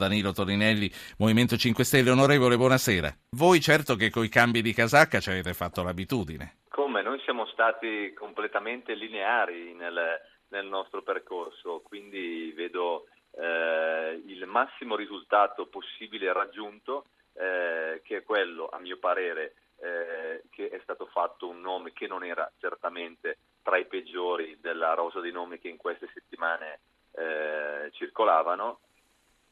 [0.00, 2.08] Danilo Torinelli, Movimento 5 Stelle.
[2.08, 3.12] Onorevole, buonasera.
[3.36, 6.60] Voi certo che con i cambi di casacca ci avete fatto l'abitudine.
[6.70, 7.02] Come?
[7.02, 10.00] Noi siamo stati completamente lineari nel,
[10.48, 17.04] nel nostro percorso, quindi vedo eh, il massimo risultato possibile raggiunto,
[17.34, 22.06] eh, che è quello, a mio parere, eh, che è stato fatto un nome che
[22.06, 26.80] non era certamente tra i peggiori della rosa dei nomi che in queste settimane
[27.12, 28.80] eh, circolavano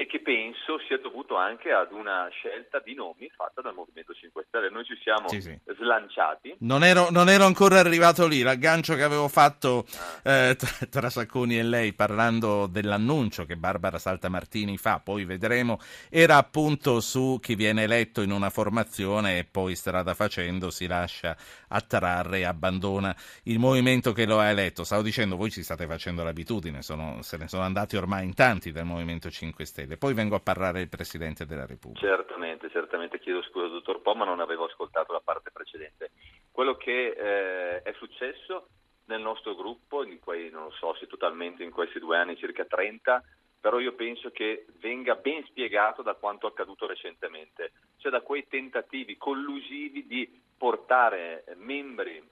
[0.00, 4.44] e che penso sia dovuto anche ad una scelta di nomi fatta dal Movimento 5
[4.46, 4.70] Stelle.
[4.70, 5.58] Noi ci siamo sì, sì.
[5.76, 6.54] slanciati.
[6.60, 9.84] Non ero, non ero, ancora arrivato lì, l'aggancio che avevo fatto
[10.22, 10.30] ah.
[10.30, 16.36] eh, tra, tra, Sacconi e lei parlando dell'annuncio che Barbara Saltamartini fa, poi vedremo, era
[16.36, 22.38] appunto su chi viene eletto in una formazione e poi strada facendo si lascia attrarre
[22.38, 24.84] e abbandona il movimento che lo ha eletto.
[24.84, 28.70] Stavo dicendo, voi ci state facendo l'abitudine, sono, se ne sono andati ormai in tanti
[28.70, 29.96] del Movimento 5 Stelle sede.
[29.96, 32.06] Poi vengo a parlare del Presidente della Repubblica.
[32.06, 36.10] Certamente, certamente chiedo scusa dottor Po, ma non avevo ascoltato la parte precedente.
[36.52, 38.68] Quello che eh, è successo
[39.06, 42.66] nel nostro gruppo, in quei, non lo so se totalmente in questi due anni, circa
[42.66, 43.22] 30,
[43.60, 49.16] però io penso che venga ben spiegato da quanto accaduto recentemente, cioè da quei tentativi
[49.16, 52.22] collusivi di portare membri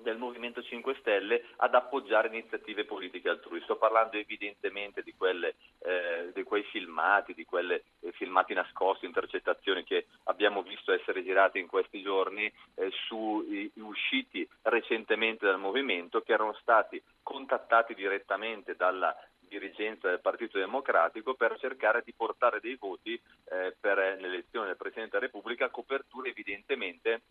[0.00, 3.60] del Movimento 5 Stelle ad appoggiare iniziative politiche altrui.
[3.62, 9.84] Sto parlando evidentemente di, quelle, eh, di quei filmati, di quelle eh, filmati nascosti, intercettazioni
[9.84, 16.32] che abbiamo visto essere girate in questi giorni eh, su, usciti recentemente dal Movimento che
[16.32, 19.14] erano stati contattati direttamente dalla
[19.48, 25.12] dirigenza del Partito Democratico per cercare di portare dei voti eh, per l'elezione del Presidente
[25.12, 27.22] della Repubblica a copertura evidentemente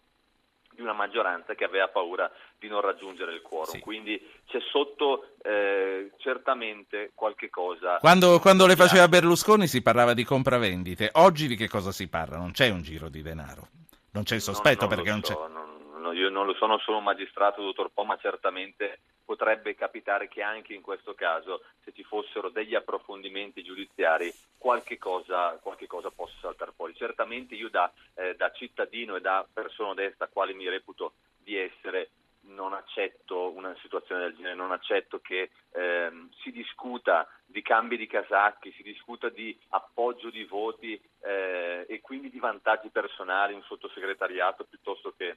[0.78, 3.74] di una maggioranza che aveva paura di non raggiungere il quorum.
[3.74, 3.80] Sì.
[3.80, 7.98] Quindi c'è sotto eh, certamente qualche cosa.
[7.98, 12.38] Quando, quando le faceva Berlusconi si parlava di compravendite, oggi di che cosa si parla?
[12.38, 13.70] Non c'è un giro di denaro,
[14.12, 15.34] non c'è il sospetto non, non perché non c'è.
[15.34, 20.42] So, io non lo sono solo un magistrato, dottor Po, ma certamente potrebbe capitare che
[20.42, 26.38] anche in questo caso, se ci fossero degli approfondimenti giudiziari, qualche cosa, qualche cosa possa
[26.40, 26.96] saltare fuori.
[26.96, 32.12] Certamente io da, eh, da cittadino e da persona onesta, quale mi reputo di essere,
[32.44, 38.08] non accetto una situazione del genere, non accetto che ehm, si discuta di cambi di
[38.08, 44.64] casacchi, si discuta di appoggio di voti eh, e quindi di vantaggi personali, un sottosegretariato
[44.64, 45.36] piuttosto che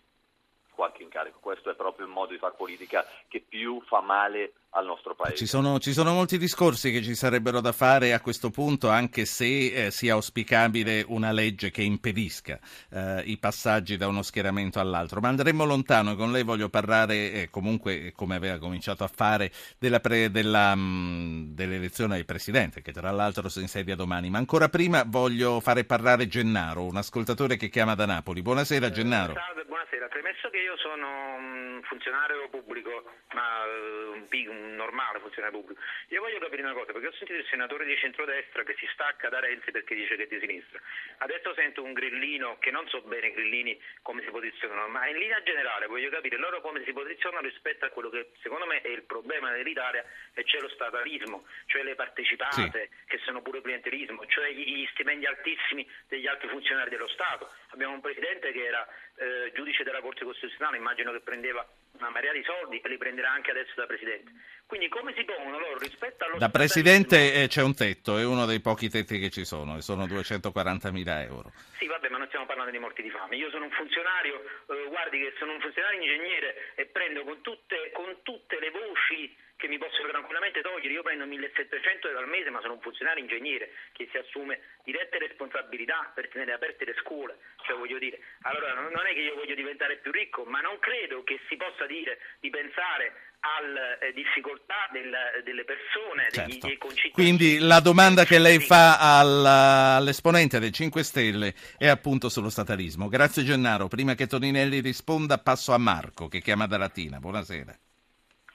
[0.80, 1.40] qualche incarico.
[1.40, 5.36] Questo è proprio il modo di fare politica che più fa male al nostro paese.
[5.36, 9.26] Ci sono, ci sono molti discorsi che ci sarebbero da fare a questo punto, anche
[9.26, 12.58] se eh, sia auspicabile una legge che impedisca
[12.90, 15.20] eh, i passaggi da uno schieramento all'altro.
[15.20, 16.16] Ma andremo lontano.
[16.16, 20.80] Con lei voglio parlare, eh, comunque, come aveva cominciato a fare, della pre, della, mh,
[20.80, 24.30] mm, dell'elezione del Presidente, che tra l'altro si insedia domani.
[24.30, 28.40] Ma ancora prima voglio fare parlare Gennaro, un ascoltatore che chiama da Napoli.
[28.40, 29.34] Buonasera Gennaro.
[29.34, 29.64] Salve,
[30.00, 30.08] buonasera.
[30.08, 36.38] Premesso che io sono un funzionario pubblico, ma un, un normale funzionario pubblico, io voglio
[36.38, 39.70] capire una cosa, perché ho sentito il senatore di centrodestra che si stacca da Renzi
[39.70, 40.80] perché dice che è di sinistra.
[41.18, 45.42] Adesso sento un grillino che non so bene grillini come si posizionano, ma in linea
[45.42, 49.02] generale voglio capire loro come si posizionano rispetto a quello che secondo me è il
[49.02, 53.04] problema dell'Italia e cioè lo statalismo, cioè le partecipate sì.
[53.06, 57.52] che sono pure clientelismo, cioè gli stipendi altissimi degli altri funzionari dello Stato.
[57.70, 58.86] Abbiamo un presidente che era
[59.20, 61.66] eh, giudice della Corte Costituzionale, immagino che prendeva
[61.98, 64.32] una marea di soldi e li prenderà anche adesso da Presidente.
[64.66, 68.46] Quindi come si pongono loro rispetto allo Da Presidente eh, c'è un tetto, è uno
[68.46, 71.50] dei pochi tetti che ci sono, e sono 240 mila euro.
[71.78, 73.36] Sì, vabbè, ma non stiamo parlando di morti di fame.
[73.36, 77.90] Io sono un funzionario, eh, guardi che sono un funzionario ingegnere e prendo con tutte,
[77.92, 82.48] con tutte le voci che mi posso tranquillamente togliere, io prendo 1700 euro al mese
[82.48, 87.36] ma sono un funzionario ingegnere che si assume dirette responsabilità per tenere aperte le scuole,
[87.66, 91.22] cioè voglio dire, allora non è che io voglio diventare più ricco, ma non credo
[91.24, 95.10] che si possa dire di pensare alle eh, difficoltà del,
[95.44, 96.50] delle persone, certo.
[96.50, 97.12] degli, dei concittadini.
[97.12, 103.08] Quindi la domanda che lei fa all'esponente dei 5 Stelle è appunto sullo statalismo.
[103.08, 107.74] Grazie Gennaro, prima che Toninelli risponda passo a Marco che chiama da Latina, buonasera.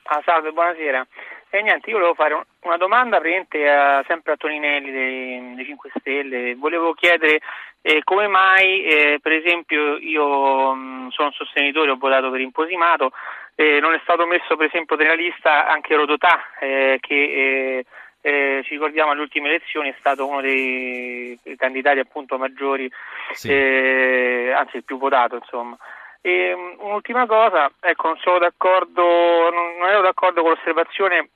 [0.07, 1.07] Ah, salve, buonasera.
[1.55, 6.53] E niente, io volevo fare una domanda a, sempre a Toninelli dei, dei 5 Stelle.
[6.55, 7.39] Volevo chiedere
[7.81, 13.13] eh, come mai, eh, per esempio, io mh, sono un sostenitore, ho votato per imposimato,
[13.55, 17.85] eh, non è stato messo per esempio nella lista anche Rodotà, eh, che eh,
[18.19, 22.91] eh, ci ricordiamo alle ultime elezioni è stato uno dei candidati appunto maggiori,
[23.31, 23.49] sì.
[23.49, 25.77] anzi il più votato insomma.
[26.19, 29.03] E, un'ultima cosa, ecco, non sono d'accordo,
[29.53, 31.29] non, non ero d'accordo con l'osservazione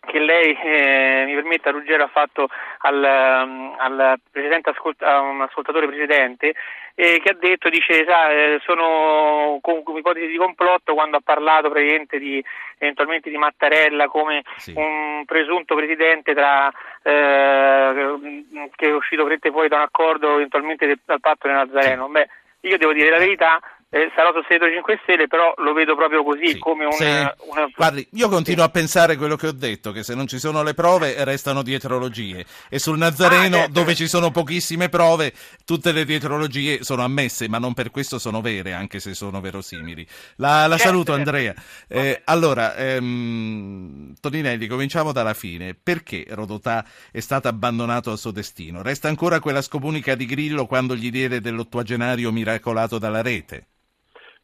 [0.00, 2.48] che lei, eh, mi permetta, Ruggero ha fatto
[2.78, 6.54] al, al precedente ascolt- a un ascoltatore precedente
[6.94, 11.68] eh, che ha detto, dice, sa, eh, sono con, ipotesi di complotto quando ha parlato
[11.68, 12.42] praticamente di,
[12.78, 14.72] eventualmente di Mattarella come sì.
[14.76, 16.72] un presunto presidente tra,
[17.02, 22.08] eh, che è uscito fuori da un accordo eventualmente del, dal patto di Nazareno.
[22.08, 22.28] Beh,
[22.60, 23.60] io devo dire la verità,
[23.96, 26.58] eh, sarò sostegno 5 Stelle, però lo vedo proprio così, sì.
[26.58, 27.66] come una, una...
[27.74, 28.68] Guardi, io continuo sì.
[28.68, 32.44] a pensare quello che ho detto, che se non ci sono le prove restano dietrologie
[32.68, 33.72] e sul Nazareno, ah, certo.
[33.72, 35.32] dove ci sono pochissime prove,
[35.64, 40.06] tutte le dietrologie sono ammesse, ma non per questo sono vere, anche se sono verosimili.
[40.36, 41.30] La, la certo, saluto certo.
[41.30, 41.54] Andrea.
[41.88, 45.74] Eh, allora, ehm, Toninelli, cominciamo dalla fine.
[45.74, 48.82] Perché Rodotà è stato abbandonato al suo destino?
[48.82, 53.66] Resta ancora quella scomunica di Grillo quando gli diede dell'ottuagenario miracolato dalla rete?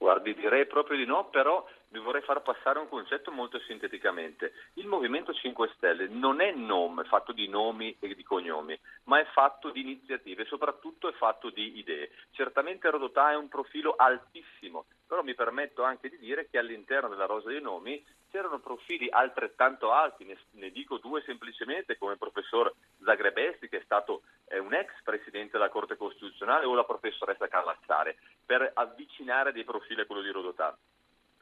[0.02, 4.54] Guardi, direi proprio di no, però vi vorrei far passare un concetto molto sinteticamente.
[4.74, 9.26] Il Movimento 5 Stelle non è nome fatto di nomi e di cognomi, ma è
[9.26, 12.10] fatto di iniziative, soprattutto è fatto di idee.
[12.30, 17.26] Certamente Rodotà è un profilo altissimo, però mi permetto anche di dire che all'interno della
[17.26, 22.72] rosa dei nomi c'erano profili altrettanto alti, ne, ne dico due semplicemente, come il professor
[23.04, 28.16] Zagrebesti, che è stato è un ex presidente della Corte Costituzionale, o la professoressa Carlazzare,
[28.46, 30.74] per avvicinare dei profili a quello di Rodotà.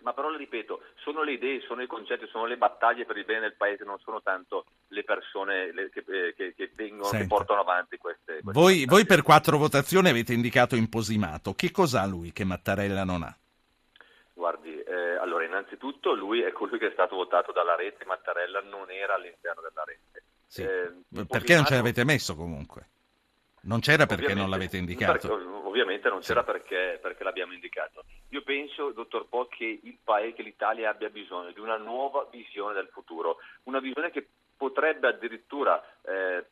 [0.03, 3.25] Ma però le ripeto, sono le idee, sono i concetti, sono le battaglie per il
[3.25, 7.27] bene del paese, non sono tanto le persone le, che, eh, che, che, vengono, che
[7.27, 11.55] portano avanti queste, queste voi, voi, per quattro votazioni avete indicato Imposimato.
[11.55, 13.37] Che cos'ha lui che Mattarella non ha?
[14.33, 18.91] Guardi, eh, allora innanzitutto lui è colui che è stato votato dalla rete, Mattarella non
[18.91, 20.23] era all'interno della rete.
[20.47, 20.63] Sì.
[20.63, 22.89] Eh, perché non ce l'avete messo comunque?
[23.63, 25.29] Non c'era perché non l'avete indicato?
[25.29, 26.47] Perché, ovviamente non c'era sì.
[26.53, 28.05] perché, perché, l'abbiamo indicato.
[28.31, 32.75] Io penso, dottor Po, che il paese, che l'Italia abbia bisogno di una nuova visione
[32.75, 34.27] del futuro, una visione che
[34.57, 36.45] potrebbe addirittura eh,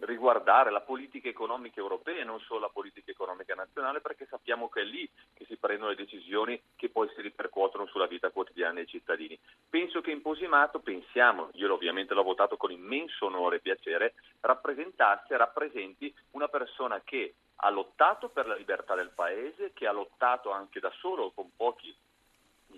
[0.00, 4.80] riguardare la politica economica europea e non solo la politica economica nazionale perché sappiamo che
[4.80, 8.86] è lì che si prendono le decisioni che poi si ripercuotono sulla vita quotidiana dei
[8.86, 9.38] cittadini.
[9.68, 15.36] Penso che in Posimato, pensiamo, io ovviamente l'ho votato con immenso onore e piacere, rappresentasse,
[15.36, 20.80] rappresenti una persona che ha lottato per la libertà del paese, che ha lottato anche
[20.80, 21.94] da solo con pochi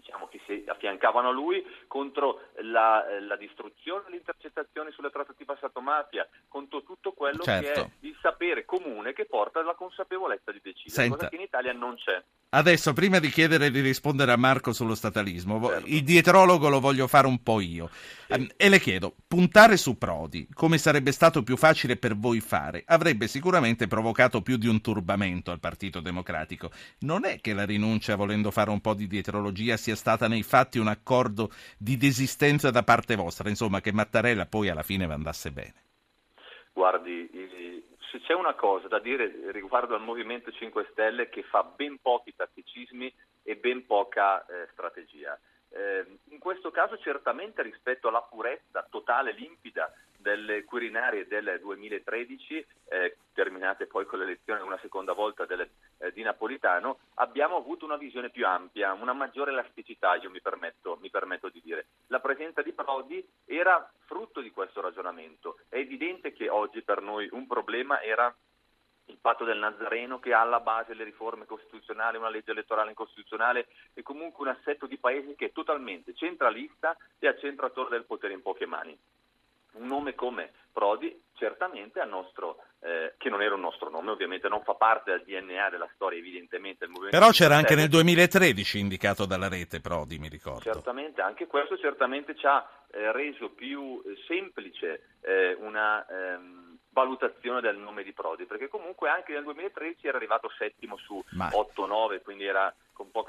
[0.03, 6.83] diciamo, che si affiancavano a lui contro la, la distruzione, l'intercettazione sulle trattative passato-mafia, contro
[6.83, 7.63] tutto quello certo.
[7.63, 8.07] che è certo.
[8.07, 11.17] il sapere comune che porta alla consapevolezza di decidere, Senta.
[11.17, 12.23] cosa che in Italia non c'è.
[12.55, 15.87] Adesso, prima di chiedere di rispondere a Marco sullo statalismo, certo.
[15.87, 17.89] il dietrologo lo voglio fare un po' io.
[18.27, 18.35] Sì.
[18.35, 22.83] Ehm, e le chiedo, puntare su Prodi, come sarebbe stato più facile per voi fare,
[22.85, 26.71] avrebbe sicuramente provocato più di un turbamento al Partito Democratico.
[27.01, 30.79] Non è che la rinuncia, volendo fare un po' di dietrologia, sia stata nei fatti
[30.79, 35.75] un accordo di desistenza da parte vostra, insomma, che Mattarella poi alla fine andasse bene?
[36.75, 37.31] Guardi,
[38.13, 42.35] se c'è una cosa da dire riguardo al Movimento 5 Stelle che fa ben pochi
[42.37, 43.13] tatticismi
[43.43, 45.39] e ben poca eh, strategia.
[45.71, 49.91] Eh, in questo caso certamente rispetto alla purezza totale, limpida
[50.23, 56.23] delle Quirinarie del 2013, eh, terminate poi con l'elezione una seconda volta delle, eh, di
[56.23, 61.51] Napolitano, abbiamo avuto una visione più ampia, una maggiore elasticità, io mi permetto, mi permetto
[61.51, 61.87] di dire.
[62.07, 65.59] La presenza di Prodi era frutto di questo ragionamento.
[65.69, 68.35] È evidente che oggi per noi un problema era
[69.07, 73.67] il patto del Nazareno che ha alla base le riforme costituzionali, una legge elettorale incostituzionale
[73.95, 78.43] e comunque un assetto di paese che è totalmente centralista e accentratore del potere in
[78.43, 78.97] poche mani
[79.75, 84.63] un nome come Prodi certamente nostro, eh, che non era un nostro nome, ovviamente non
[84.63, 86.89] fa parte del DNA della storia evidentemente.
[87.11, 90.61] Però c'era anche nel 2013 indicato dalla rete Prodi, mi ricordo.
[90.61, 96.07] Certamente, anche questo certamente ci ha eh, reso più eh, semplice eh, una...
[96.07, 101.23] Ehm, valutazione del nome di Prodi, perché comunque anche nel 2013 era arrivato settimo su
[101.31, 101.49] Ma...
[101.49, 102.73] 8-9, quindi era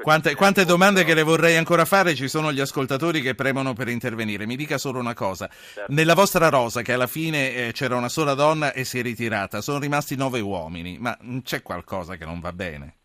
[0.03, 3.87] quante, quante, domande che le vorrei ancora fare, ci sono gli ascoltatori che premono per
[3.87, 4.45] intervenire.
[4.45, 5.47] Mi dica solo una cosa.
[5.47, 5.91] Certo.
[5.91, 9.61] Nella vostra rosa, che alla fine eh, c'era una sola donna e si è ritirata,
[9.61, 12.97] sono rimasti nove uomini, ma c'è qualcosa che non va bene?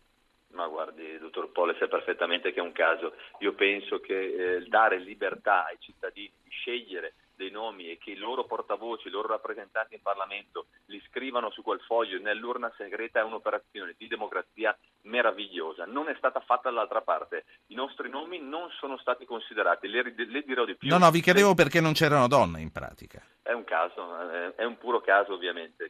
[0.51, 3.13] Ma guardi, dottor Pole, sa perfettamente che è un caso.
[3.39, 8.17] Io penso che eh, dare libertà ai cittadini di scegliere dei nomi e che i
[8.17, 13.23] loro portavoci, i loro rappresentanti in Parlamento li scrivano su quel foglio nell'urna segreta è
[13.23, 15.85] un'operazione di democrazia meravigliosa.
[15.85, 17.45] Non è stata fatta dall'altra parte.
[17.67, 19.87] I nostri nomi non sono stati considerati.
[19.87, 20.89] Le, le dirò di più.
[20.89, 23.23] No, no, vi chiedevo perché non c'erano donne in pratica.
[23.49, 25.89] È un caso, è un puro caso ovviamente,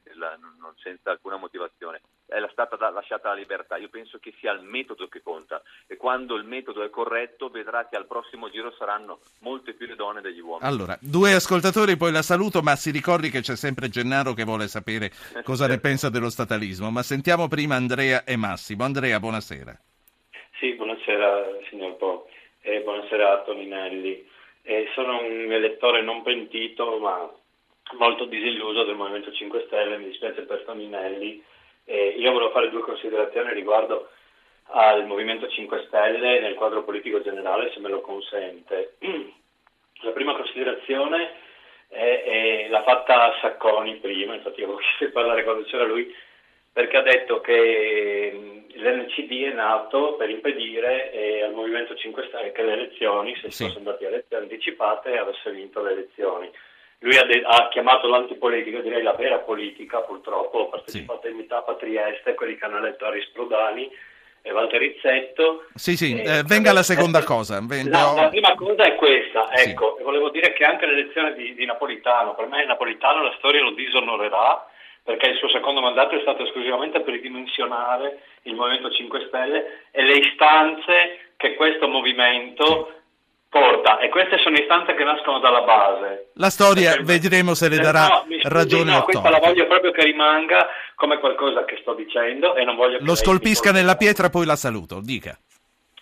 [0.82, 2.00] senza alcuna motivazione.
[2.26, 3.76] È stata lasciata la libertà.
[3.76, 7.90] Io penso che sia il metodo che conta e quando il metodo è corretto vedrà
[7.90, 10.70] che al prossimo giro saranno molte più le donne degli uomini.
[10.70, 14.70] Allora, due ascoltatori, poi la saluto, ma si ricordi che c'è sempre Gennaro che vuole
[14.70, 15.12] sapere
[15.44, 16.90] cosa ne pensa dello statalismo.
[16.92, 18.86] Ma sentiamo prima Andrea e Massimo.
[18.86, 19.78] Andrea, buonasera.
[20.60, 22.30] Sì, buonasera signor Po
[22.62, 24.28] e buonasera a Toninelli.
[24.62, 27.30] Eh, sono un elettore non pentito ma
[27.94, 31.44] molto disilluso del Movimento 5 Stelle, mi dispiace per Toninelli.
[31.86, 34.10] Eh, io volevo fare due considerazioni riguardo
[34.72, 38.96] al Movimento 5 Stelle nel quadro politico generale, se me lo consente.
[40.02, 41.32] La prima considerazione
[41.88, 46.14] è, è l'ha fatta Sacconi prima, infatti avevo chiesto di parlare quando c'era lui,
[46.72, 52.64] perché ha detto che l'NCD è nato per impedire eh, al Movimento 5 Stelle che
[52.64, 56.50] le elezioni, se si fossero andati a elezioni anticipate, avesse vinto le elezioni.
[57.00, 61.30] Lui ha, de- ha, chiamato l'antipolitica, direi la vera politica, purtroppo, ho partecipato sì.
[61.30, 63.90] in Mitapa Trieste, quelli che hanno eletto Aris Prodani
[64.42, 65.66] e Valterizzetto.
[65.76, 67.64] Sì, sì, eh, venga la seconda cosa.
[67.68, 70.04] La, la, prima cosa è questa, ecco, sì.
[70.04, 74.68] volevo dire che anche l'elezione di, di Napolitano, per me Napolitano la storia lo disonorerà,
[75.02, 80.04] perché il suo secondo mandato è stato esclusivamente per ridimensionare il Movimento 5 Stelle e
[80.04, 82.99] le istanze che questo movimento
[83.50, 86.32] porta e queste sono istanze che nascono dalla base.
[86.36, 90.04] La storia perché, vedremo se le darà no, ragione no, questa la voglio proprio che
[90.04, 94.46] rimanga come qualcosa che sto dicendo e non voglio che Lo scolpisca nella pietra poi
[94.46, 95.38] la saluto, dica.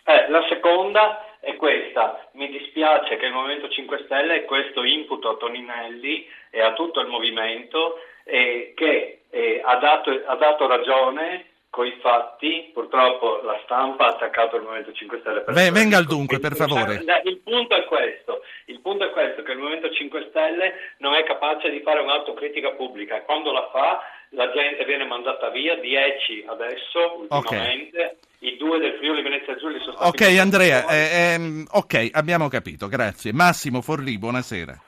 [0.03, 5.35] Eh, la seconda è questa, mi dispiace che il Movimento 5 Stelle questo input a
[5.35, 11.97] Toninelli e a tutto il movimento eh, che eh, ha, dato, ha, dato, ragione coi
[12.01, 15.41] fatti, purtroppo la stampa ha attaccato il Movimento 5 Stelle.
[15.41, 17.03] Per Beh, venga al dunque, per favore.
[17.23, 21.23] Il punto è questo, il punto è questo, che il Movimento 5 Stelle non è
[21.23, 23.99] capace di fare un'autocritica pubblica e quando la fa
[24.31, 27.97] la gente viene mandata via, 10 adesso, ultimamente.
[27.97, 28.51] Okay.
[28.51, 30.23] I due del Friuli Venezia Giulia sono stati...
[30.23, 33.33] Ok, Andrea, eh, ehm, ok, abbiamo capito, grazie.
[33.33, 34.86] Massimo Forlì, buonasera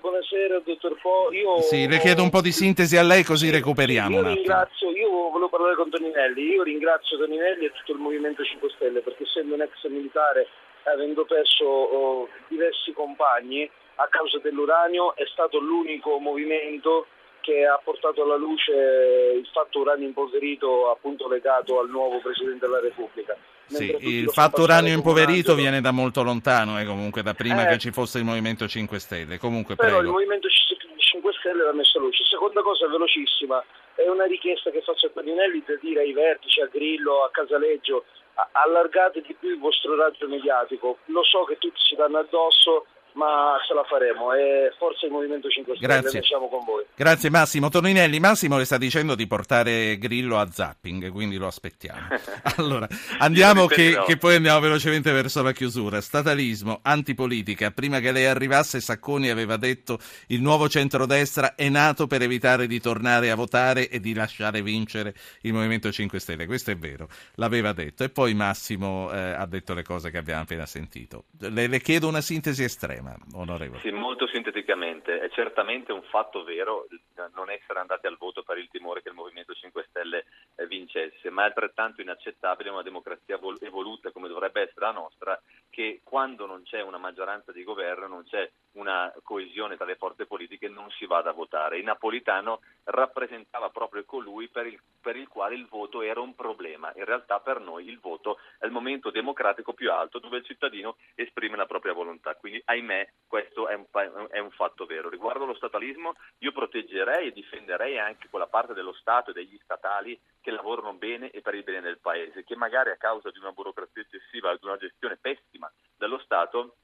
[0.00, 1.32] buonasera dottor Po.
[1.32, 4.16] Io sì, le chiedo un po' di sintesi a lei così recuperiamo.
[4.16, 8.70] Io ringrazio, io volevo parlare con Toninelli, io ringrazio Toninelli e tutto il Movimento 5
[8.74, 10.48] Stelle perché essendo un ex militare
[10.84, 17.06] avendo perso oh, diversi compagni a causa dell'uranio è stato l'unico movimento
[17.40, 22.80] che ha portato alla luce il fatto uranio impoverito appunto legato al nuovo Presidente della
[22.80, 23.36] Repubblica.
[23.70, 27.78] Sì, il fatto uranio impoverito viene da molto lontano, eh, comunque da prima eh, che
[27.78, 29.38] ci fosse il Movimento 5 Stelle.
[29.38, 30.02] Comunque, però prego.
[30.02, 32.24] il Movimento 5 Stelle l'ha messo a luce.
[32.24, 36.66] Seconda cosa velocissima, è una richiesta che faccio a Toninelli da dire ai vertici, a
[36.66, 38.04] Grillo, a Casaleggio,
[38.52, 40.98] allargate di più il vostro raggio mediatico.
[41.06, 45.48] Lo so che tutti si danno addosso, ma ce la faremo e forse il Movimento
[45.48, 46.22] 5 Stelle Grazie.
[46.22, 46.84] siamo con voi.
[46.94, 48.20] Grazie Massimo Toninelli.
[48.20, 52.08] Massimo le sta dicendo di portare Grillo a zapping, quindi lo aspettiamo.
[52.56, 52.86] Allora,
[53.18, 56.00] andiamo che, che, poi andiamo velocemente verso la chiusura.
[56.00, 57.70] Statalismo, antipolitica.
[57.70, 59.98] Prima che lei arrivasse Sacconi aveva detto
[60.28, 65.14] il nuovo centrodestra è nato per evitare di tornare a votare e di lasciare vincere
[65.42, 66.46] il Movimento 5 Stelle.
[66.46, 68.04] Questo è vero, l'aveva detto.
[68.04, 71.24] E poi Massimo eh, ha detto le cose che abbiamo appena sentito.
[71.38, 73.80] Le, le chiedo una sintesi estrema tema, onorevole.
[73.80, 76.86] Sì, molto sinteticamente, è certamente un fatto vero
[77.34, 80.24] non essere andati al voto per il timore che il Movimento 5 Stelle
[80.66, 86.46] vincesse, ma è altrettanto inaccettabile una democrazia evoluta come dovrebbe essere la nostra, che quando
[86.46, 90.90] non c'è una maggioranza di governo, non c'è una coesione tra le forze politiche, non
[90.90, 91.78] si vada a votare.
[91.78, 96.92] Il Napolitano rappresentava proprio colui per il, per il quale il voto era un problema.
[96.96, 100.96] In realtà per noi il voto è il momento democratico più alto dove il cittadino
[101.14, 102.34] esprime la propria volontà.
[102.34, 103.86] Quindi, ahimè, questo è un,
[104.30, 105.08] è un fatto vero.
[105.08, 110.18] Riguardo allo statalismo, io proteggerei e difenderei anche quella parte dello Stato e degli statali
[110.40, 113.52] che lavorano bene e per il bene del Paese, che magari a causa di una
[113.52, 116.76] burocrazia eccessiva, di una gestione pessima dello Stato,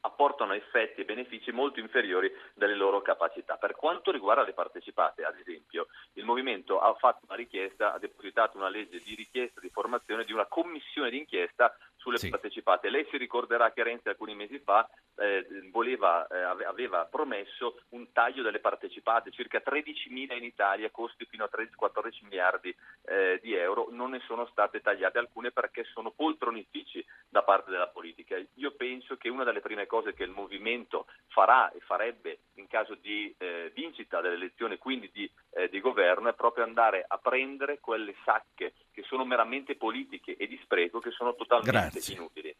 [0.00, 3.56] apportano effetti e benefici molto inferiori delle loro capacità.
[3.56, 8.56] Per quanto riguarda le partecipate, ad esempio, il Movimento ha fatto una richiesta, ha depositato
[8.56, 11.76] una legge di richiesta di formazione di una commissione d'inchiesta
[12.08, 12.28] sulle sì.
[12.30, 12.88] partecipate.
[12.88, 18.42] Lei si ricorderà che Renzi alcuni mesi fa eh, voleva, eh, aveva promesso un taglio
[18.42, 22.74] delle partecipate, circa 13.000 in Italia, costi fino a 13-14 miliardi
[23.04, 27.88] eh, di euro, non ne sono state tagliate alcune perché sono poltronifici da parte della
[27.88, 28.36] politica.
[28.54, 32.94] Io penso che una delle prime cose che il movimento farà e farebbe in caso
[32.94, 37.80] di eh, vincita delle elezioni, quindi di, eh, di governo, è proprio andare a prendere
[37.80, 42.14] quelle sacche che sono meramente politiche e di spreco, che sono totalmente Grazie.
[42.14, 42.52] inutili.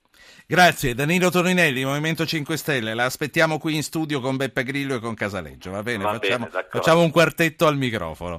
[0.46, 2.94] Grazie, Danilo Toninelli, Movimento 5 Stelle.
[2.94, 6.04] La aspettiamo qui in studio con Beppe Grillo e con Casaleggio, va bene?
[6.04, 8.36] Va facciamo, bene, facciamo un quartetto al microfono.